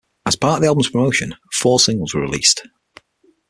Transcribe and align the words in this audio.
As 0.25 0.35
part 0.35 0.55
of 0.55 0.61
the 0.61 0.67
album's 0.67 0.89
promotion, 0.89 1.35
four 1.53 1.79
singles 1.79 2.15
were 2.15 2.21
released. 2.21 2.67